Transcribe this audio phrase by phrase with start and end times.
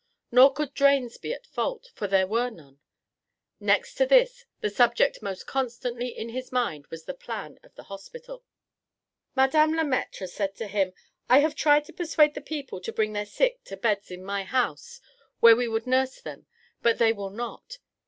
[0.31, 2.79] Nor could drains be at fault, for there were none.
[3.59, 7.83] Next to this, the subject most constantly in his mind was the plan of the
[7.83, 8.43] hospital.
[9.35, 10.93] Madame Le Maître had said to him:
[11.29, 14.41] "I have tried to persuade the people to bring their sick to beds in my
[14.43, 15.01] house,
[15.39, 16.47] where we would nurse them,
[16.81, 17.77] but they will not.